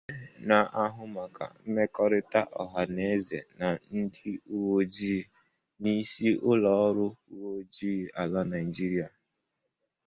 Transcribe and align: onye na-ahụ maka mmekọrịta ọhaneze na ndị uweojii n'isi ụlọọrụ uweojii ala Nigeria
onye 0.03 0.43
na-ahụ 0.47 1.03
maka 1.17 1.45
mmekọrịta 1.65 2.41
ọhaneze 2.63 3.39
na 3.59 3.67
ndị 3.97 4.29
uweojii 4.55 5.27
n'isi 5.81 6.27
ụlọọrụ 6.49 7.05
uweojii 7.33 8.01
ala 8.21 8.41
Nigeria 8.51 9.07